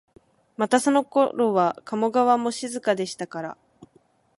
[0.57, 3.57] またそのころは加茂川も静かでしたから、